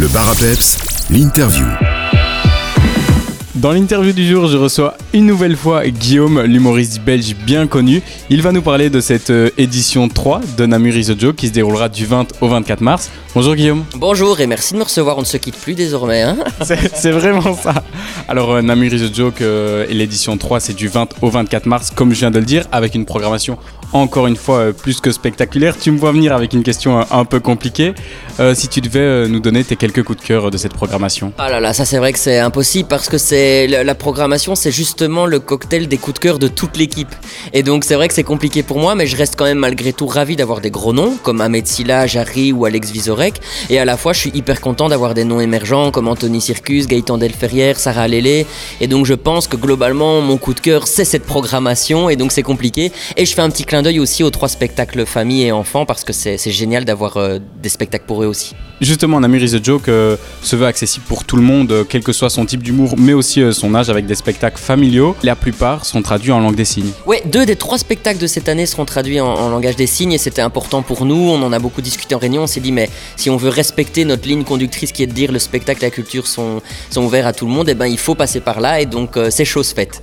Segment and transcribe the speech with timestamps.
[0.00, 0.78] Le bar à peps,
[1.10, 1.66] l'interview.
[3.56, 8.00] Dans l'interview du jour, je reçois une nouvelle fois Guillaume, l'humoriste belge bien connu.
[8.30, 11.48] Il va nous parler de cette euh, édition 3 de Namur is a Joke qui
[11.48, 13.10] se déroulera du 20 au 24 mars.
[13.34, 13.84] Bonjour Guillaume.
[13.94, 16.22] Bonjour et merci de me recevoir, on ne se quitte plus désormais.
[16.22, 17.84] Hein C'est vraiment ça.
[18.26, 21.66] Alors euh, Namur is a Joke euh, et l'édition 3 c'est du 20 au 24
[21.66, 23.58] mars comme je viens de le dire avec une programmation
[23.92, 25.76] encore une fois euh, plus que spectaculaire.
[25.78, 27.94] Tu me vois venir avec une question un peu compliquée.
[28.38, 31.32] Euh, si tu devais euh, nous donner tes quelques coups de cœur de cette programmation.
[31.38, 34.54] Ah là là, ça c'est vrai que c'est impossible parce que c'est la, la programmation,
[34.54, 37.14] c'est justement le cocktail des coups de cœur de toute l'équipe.
[37.52, 39.92] Et donc c'est vrai que c'est compliqué pour moi, mais je reste quand même malgré
[39.92, 43.40] tout ravi d'avoir des gros noms comme Ahmed Silla, Jarry ou Alex Vizorek.
[43.68, 46.86] Et à la fois, je suis hyper content d'avoir des noms émergents comme Anthony Circus,
[46.86, 48.46] Gaëtan Delferrière, Sarah Lélé.
[48.80, 52.32] Et donc je pense que globalement, mon coup de cœur, c'est cette programmation et donc
[52.32, 52.92] c'est compliqué.
[53.16, 56.04] Et je fais un petit clin d'œil aussi aux trois spectacles famille et enfants parce
[56.04, 58.54] que c'est génial d'avoir euh, des spectacles pour eux aussi.
[58.80, 62.02] Justement, Namur is a Joke euh, se veut accessible pour tout le monde, euh, quel
[62.02, 65.14] que soit son type d'humour, mais aussi euh, son âge, avec des spectacles familiaux.
[65.22, 66.90] La plupart sont traduits en langue des signes.
[67.04, 70.12] Ouais, deux des trois spectacles de cette année seront traduits en, en langage des signes
[70.12, 71.14] et c'était important pour nous.
[71.14, 72.44] On en a beaucoup discuté en réunion.
[72.44, 75.30] On s'est dit, mais si on veut respecter notre ligne conductrice qui est de dire
[75.30, 77.98] le spectacle et la culture sont, sont ouverts à tout le monde, eh ben, il
[77.98, 80.02] faut passer par là et donc c'est chose faite.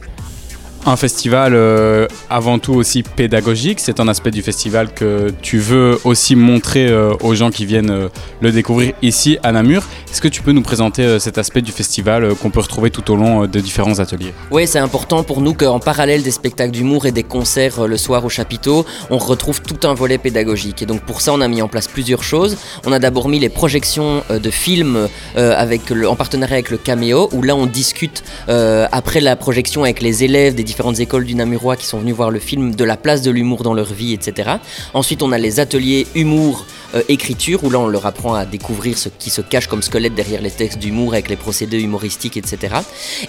[0.88, 6.00] Un festival euh, avant tout aussi pédagogique, c'est un aspect du festival que tu veux
[6.06, 8.08] aussi montrer euh, aux gens qui viennent euh,
[8.40, 9.84] le découvrir ici à Namur.
[10.10, 13.18] Est-ce que tu peux nous présenter cet aspect du festival qu'on peut retrouver tout au
[13.18, 14.34] long euh, de différents ateliers?
[14.50, 18.24] Oui, c'est important pour nous qu'en parallèle des spectacles d'humour et des concerts le soir
[18.24, 20.84] au chapiteau, on retrouve tout un volet pédagogique.
[20.84, 22.56] Et donc pour ça, on a mis en place plusieurs choses.
[22.86, 27.42] On a d'abord mis les projections de films avec en partenariat avec le Caméo, où
[27.42, 31.88] là on discute après la projection avec les élèves des différentes écoles du Namurois qui
[31.88, 34.58] sont venus voir le film de la place de l'humour dans leur vie, etc.
[34.94, 36.68] Ensuite, on a les ateliers humour.
[36.96, 40.16] euh, écriture où là on leur apprend à découvrir ce qui se cache comme squelette
[40.16, 42.76] derrière les textes d'humour avec les procédés humoristiques etc.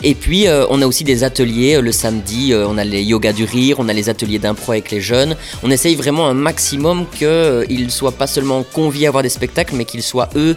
[0.05, 3.33] Et puis euh, on a aussi des ateliers euh, le samedi, on a les yoga
[3.33, 5.35] du rire, on a les ateliers d'impro avec les jeunes.
[5.65, 9.75] On essaye vraiment un maximum qu'ils ne soient pas seulement conviés à voir des spectacles,
[9.75, 10.57] mais qu'ils soient eux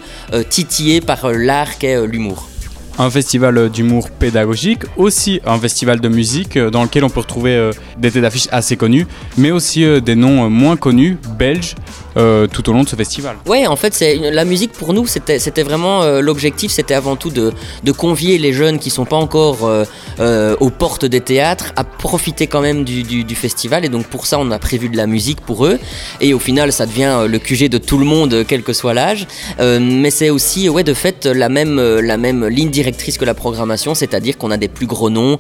[0.50, 2.51] titillés par l'art qu'est l'humour.
[3.02, 7.56] Un festival d'humour pédagogique, aussi un festival de musique euh, dans lequel on peut retrouver
[7.56, 9.08] euh, des têtes d'affiche assez connues,
[9.40, 11.74] mais aussi euh, des noms moins connus, belges,
[12.18, 13.38] euh, tout au long de ce festival.
[13.48, 17.30] Ouais, en fait, c'est la musique pour nous, c'était vraiment euh, l'objectif, c'était avant tout
[17.30, 17.54] de,
[17.94, 19.70] convier les jeunes qui sont pas encore
[20.20, 23.86] euh, aux portes des théâtres à profiter quand même du, festival.
[23.86, 25.80] Et donc pour ça, on a prévu de la musique pour eux.
[26.20, 29.26] Et au final, ça devient le QG de tout le monde, quel que soit l'âge.
[29.60, 33.96] Mais c'est aussi, ouais, de fait, la même la même ligne directrice que la programmation,
[33.96, 35.40] c'est-à-dire qu'on a des plus gros noms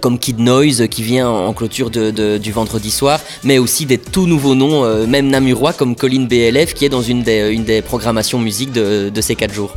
[0.00, 4.54] comme Kid Noise qui vient en clôture du vendredi soir, mais aussi des tout nouveaux
[4.54, 9.20] noms, même namurois comme Colin BLF qui est dans une des, programmations musique de, de
[9.20, 9.76] ces quatre jours.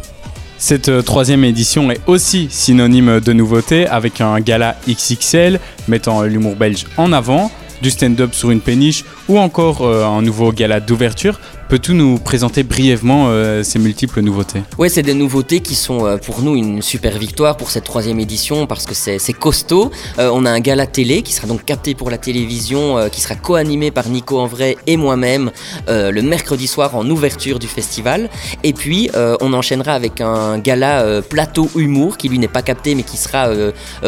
[0.58, 6.28] Cette euh, troisième édition est aussi synonyme de nouveauté avec un gala XXL mettant euh,
[6.28, 7.52] l'humour belge en avant,
[7.82, 11.40] du stand-up sur une péniche ou encore euh, un nouveau gala d'ouverture.
[11.68, 14.62] Peux-tu nous présenter brièvement euh, ces multiples nouveautés?
[14.78, 18.20] Ouais, c'est des nouveautés qui sont euh, pour nous une super victoire pour cette troisième
[18.20, 19.90] édition parce que c'est costaud.
[20.20, 23.34] Euh, on a un gala télé qui sera donc capté pour la télévision, qui sera
[23.34, 25.52] co-animé par Nico Envray et moi-même
[25.88, 28.30] le mercredi soir en ouverture du festival.
[28.64, 33.04] Et puis on enchaînera avec un gala plateau humour qui lui n'est pas capté mais
[33.04, 33.50] qui sera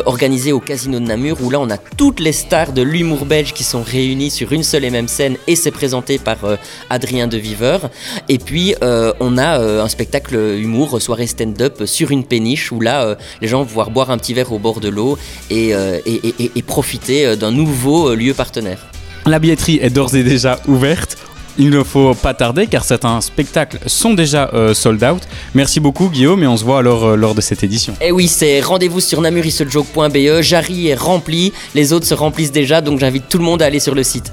[0.06, 3.54] organisé au Casino de Namur où là on a toutes les stars de l'humour belge
[3.54, 6.38] qui sont réunies sur une seule et même scène et c'est présenté par
[6.90, 7.38] Adrien de
[8.30, 12.80] Et puis euh, on a euh, un spectacle humour, soirée stand-up sur une péniche où
[12.82, 15.18] là euh, les gens vont pouvoir boire un petit verre au bord de l'eau
[15.50, 18.88] et, euh, et- et- et- et profiter d'un nouveau lieu partenaire.
[19.26, 21.18] La billetterie est d'ores et déjà ouverte.
[21.60, 25.24] Il ne faut pas tarder car certains spectacles sont déjà euh, sold out.
[25.56, 27.96] Merci beaucoup Guillaume et on se voit alors euh, lors de cette édition.
[28.00, 33.00] Et oui, c'est rendez-vous sur namurissejoke.be, Jarry est rempli, les autres se remplissent déjà, donc
[33.00, 34.32] j'invite tout le monde à aller sur le site.